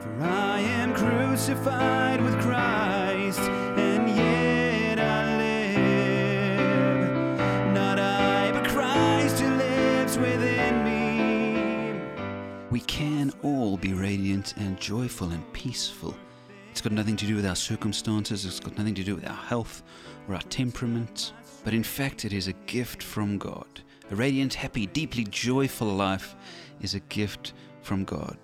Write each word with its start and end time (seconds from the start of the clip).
For 0.00 0.24
I 0.24 0.60
am 0.60 0.94
crucified 0.94 2.22
with 2.22 2.40
Christ, 2.40 3.40
and 3.40 4.08
yet 4.08 4.98
I 4.98 5.36
live. 5.36 7.04
Not 7.74 7.98
I, 7.98 8.50
but 8.50 8.66
Christ 8.66 9.40
who 9.40 9.54
lives 9.56 10.16
within 10.16 10.82
me. 10.84 12.00
We 12.70 12.80
can 12.80 13.30
all 13.42 13.76
be 13.76 13.92
radiant 13.92 14.56
and 14.56 14.80
joyful 14.80 15.32
and 15.32 15.52
peaceful. 15.52 16.16
It's 16.70 16.80
got 16.80 16.92
nothing 16.92 17.16
to 17.16 17.26
do 17.26 17.36
with 17.36 17.44
our 17.44 17.54
circumstances, 17.54 18.46
it's 18.46 18.58
got 18.58 18.78
nothing 18.78 18.94
to 18.94 19.04
do 19.04 19.14
with 19.16 19.28
our 19.28 19.34
health 19.34 19.82
or 20.28 20.34
our 20.34 20.42
temperament, 20.42 21.34
but 21.62 21.74
in 21.74 21.82
fact, 21.82 22.24
it 22.24 22.32
is 22.32 22.48
a 22.48 22.54
gift 22.64 23.02
from 23.02 23.36
God. 23.36 23.82
A 24.10 24.16
radiant, 24.16 24.54
happy, 24.54 24.86
deeply 24.86 25.24
joyful 25.24 25.88
life 25.88 26.34
is 26.80 26.94
a 26.94 27.00
gift 27.00 27.52
from 27.82 28.04
God. 28.04 28.38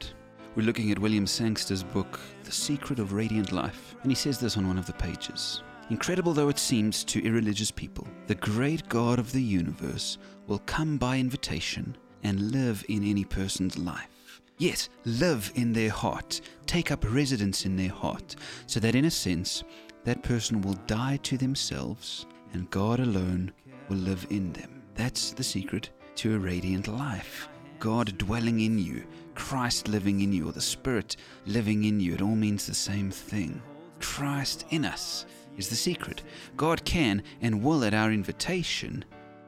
We're 0.57 0.65
looking 0.65 0.91
at 0.91 0.99
William 0.99 1.27
Sangster's 1.27 1.83
book, 1.83 2.19
The 2.45 2.51
Secret 2.51 2.99
of 2.99 3.13
Radiant 3.13 3.53
Life, 3.53 3.95
and 4.01 4.11
he 4.11 4.15
says 4.15 4.39
this 4.39 4.57
on 4.57 4.67
one 4.67 4.79
of 4.79 4.87
the 4.87 4.95
pages. 4.95 5.63
Incredible 5.91 6.33
though 6.33 6.49
it 6.49 6.59
seems 6.59 7.05
to 7.05 7.23
irreligious 7.23 7.71
people, 7.71 8.09
the 8.27 8.37
great 8.37 8.89
God 8.89 9.19
of 9.19 9.33
the 9.33 9.43
universe 9.43 10.17
will 10.47 10.61
come 10.61 10.97
by 10.97 11.19
invitation 11.19 11.95
and 12.23 12.53
live 12.53 12.83
in 12.89 13.05
any 13.05 13.23
person's 13.23 13.77
life. 13.77 14.41
Yes, 14.57 14.89
live 15.05 15.53
in 15.57 15.75
their 15.75 15.91
heart, 15.91 16.41
take 16.65 16.91
up 16.91 17.05
residence 17.13 17.67
in 17.67 17.77
their 17.77 17.91
heart, 17.91 18.37
so 18.67 18.81
that 18.81 18.95
in 18.95 19.05
a 19.05 19.11
sense, 19.11 19.63
that 20.05 20.23
person 20.23 20.63
will 20.63 20.79
die 20.87 21.19
to 21.25 21.37
themselves 21.37 22.25
and 22.55 22.71
God 22.71 22.99
alone 23.01 23.53
will 23.91 23.99
live 23.99 24.27
in 24.31 24.55
them. 24.55 24.83
That's 24.95 25.33
the 25.33 25.45
secret 25.45 25.91
to 26.15 26.35
a 26.35 26.39
radiant 26.39 26.89
life. 26.89 27.51
God 27.79 28.17
dwelling 28.19 28.61
in 28.61 28.79
you, 28.79 29.05
Christ 29.35 29.89
living 29.89 30.21
in 30.21 30.33
you, 30.33 30.49
or 30.49 30.53
the 30.53 30.61
Spirit 30.61 31.17
living 31.47 31.85
in 31.85 32.01
you. 32.01 32.15
It 32.15 32.23
all 32.23 32.37
means 32.37 32.67
the 32.67 32.75
same 32.75 33.11
thing. 33.11 33.63
Christ 34.01 34.67
in 34.71 34.85
us 34.85 35.27
is 35.57 35.69
the 35.69 35.77
secret. 35.77 36.23
God 36.57 36.85
can 36.85 37.23
and 37.41 37.63
will, 37.63 37.85
at 37.85 37.95
our 37.95 38.13
invitation, 38.13 39.05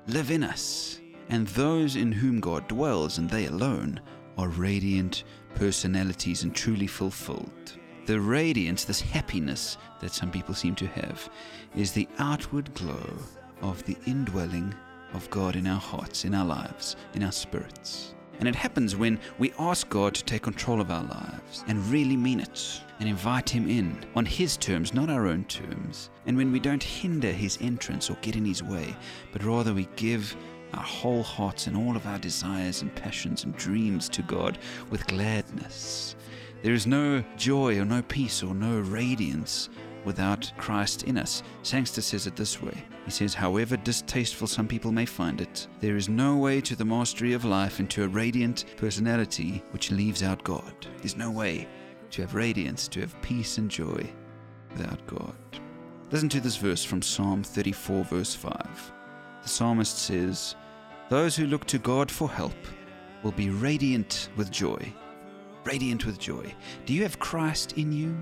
live 0.06 0.30
in 0.30 0.42
us. 0.42 1.00
And 1.28 1.46
those 1.48 1.96
in 1.96 2.12
whom 2.12 2.40
God 2.40 2.68
dwells, 2.68 3.18
and 3.18 3.28
they 3.28 3.46
alone, 3.46 4.00
are 4.38 4.48
radiant 4.48 5.24
personalities 5.54 6.44
and 6.44 6.54
truly 6.54 6.86
fulfilled. 6.86 7.78
The 8.06 8.20
radiance, 8.20 8.84
this 8.84 9.00
happiness 9.00 9.76
that 10.00 10.12
some 10.12 10.30
people 10.30 10.54
seem 10.54 10.74
to 10.76 10.86
have, 10.86 11.28
is 11.76 11.92
the 11.92 12.08
outward 12.18 12.72
glow 12.72 13.18
of 13.60 13.84
the 13.84 13.96
indwelling 14.06 14.74
of 15.12 15.28
God 15.30 15.56
in 15.56 15.66
our 15.66 15.80
hearts, 15.80 16.24
in 16.24 16.34
our 16.34 16.46
lives, 16.46 16.96
in 17.14 17.22
our 17.22 17.32
spirits. 17.32 18.14
And 18.38 18.48
it 18.48 18.54
happens 18.54 18.94
when 18.94 19.18
we 19.38 19.52
ask 19.58 19.88
God 19.88 20.14
to 20.14 20.24
take 20.24 20.42
control 20.42 20.80
of 20.80 20.90
our 20.90 21.02
lives 21.02 21.64
and 21.66 21.84
really 21.86 22.16
mean 22.16 22.40
it 22.40 22.80
and 23.00 23.08
invite 23.08 23.50
Him 23.50 23.68
in 23.68 24.04
on 24.14 24.24
His 24.24 24.56
terms, 24.56 24.94
not 24.94 25.10
our 25.10 25.26
own 25.26 25.44
terms. 25.44 26.10
And 26.26 26.36
when 26.36 26.52
we 26.52 26.60
don't 26.60 26.82
hinder 26.82 27.32
His 27.32 27.58
entrance 27.60 28.10
or 28.10 28.16
get 28.22 28.36
in 28.36 28.44
His 28.44 28.62
way, 28.62 28.94
but 29.32 29.44
rather 29.44 29.74
we 29.74 29.88
give 29.96 30.36
our 30.74 30.82
whole 30.82 31.22
hearts 31.22 31.66
and 31.66 31.76
all 31.76 31.96
of 31.96 32.06
our 32.06 32.18
desires 32.18 32.82
and 32.82 32.94
passions 32.94 33.44
and 33.44 33.56
dreams 33.56 34.08
to 34.10 34.22
God 34.22 34.58
with 34.90 35.06
gladness. 35.06 36.14
There 36.62 36.74
is 36.74 36.86
no 36.86 37.24
joy 37.36 37.78
or 37.78 37.84
no 37.84 38.02
peace 38.02 38.42
or 38.42 38.54
no 38.54 38.80
radiance 38.80 39.70
without 40.04 40.50
Christ 40.56 41.04
in 41.04 41.18
us. 41.18 41.42
Sangster 41.62 42.00
says 42.00 42.26
it 42.26 42.36
this 42.36 42.62
way 42.62 42.84
He 43.04 43.10
says, 43.10 43.34
However 43.34 43.76
distasteful 43.76 44.46
some 44.46 44.68
people 44.68 44.92
may 44.92 45.06
find 45.06 45.40
it, 45.40 45.66
there 45.80 45.96
is 45.96 46.08
no 46.08 46.36
way 46.36 46.60
to 46.60 46.76
the 46.76 46.84
mastery 46.84 47.32
of 47.32 47.44
life 47.44 47.78
and 47.78 47.90
to 47.90 48.04
a 48.04 48.08
radiant 48.08 48.64
personality 48.76 49.62
which 49.70 49.90
leaves 49.90 50.22
out 50.22 50.44
God. 50.44 50.86
There's 50.98 51.16
no 51.16 51.30
way 51.30 51.68
to 52.10 52.22
have 52.22 52.34
radiance, 52.34 52.88
to 52.88 53.00
have 53.00 53.20
peace 53.22 53.58
and 53.58 53.70
joy 53.70 54.10
without 54.72 55.06
God. 55.06 55.34
Listen 56.10 56.28
to 56.30 56.40
this 56.40 56.56
verse 56.56 56.84
from 56.84 57.02
Psalm 57.02 57.42
34, 57.42 58.04
verse 58.04 58.34
5. 58.34 58.92
The 59.42 59.48
psalmist 59.48 59.98
says, 59.98 60.56
Those 61.10 61.36
who 61.36 61.46
look 61.46 61.66
to 61.66 61.78
God 61.78 62.10
for 62.10 62.30
help 62.30 62.56
will 63.22 63.32
be 63.32 63.50
radiant 63.50 64.30
with 64.36 64.50
joy. 64.50 64.92
Radiant 65.64 66.06
with 66.06 66.18
joy. 66.18 66.54
Do 66.86 66.94
you 66.94 67.02
have 67.02 67.18
Christ 67.18 67.72
in 67.76 67.92
you? 67.92 68.16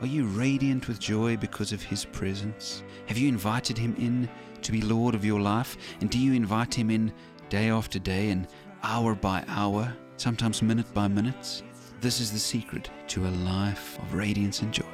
Are 0.00 0.06
you 0.06 0.24
radiant 0.24 0.88
with 0.88 0.98
joy 0.98 1.36
because 1.36 1.72
of 1.72 1.82
His 1.82 2.06
presence? 2.06 2.82
Have 3.06 3.18
you 3.18 3.28
invited 3.28 3.76
Him 3.76 3.94
in 3.98 4.30
to 4.62 4.72
be 4.72 4.80
Lord 4.80 5.14
of 5.14 5.26
your 5.26 5.40
life? 5.40 5.76
And 6.00 6.08
do 6.08 6.18
you 6.18 6.32
invite 6.32 6.72
Him 6.72 6.90
in 6.90 7.12
day 7.50 7.68
after 7.68 7.98
day 7.98 8.30
and 8.30 8.48
hour 8.82 9.14
by 9.14 9.44
hour, 9.46 9.94
sometimes 10.16 10.62
minute 10.62 10.92
by 10.94 11.06
minute? 11.06 11.62
This 12.00 12.18
is 12.18 12.32
the 12.32 12.38
secret 12.38 12.90
to 13.08 13.26
a 13.26 13.32
life 13.44 13.98
of 13.98 14.14
radiance 14.14 14.62
and 14.62 14.72
joy. 14.72 14.86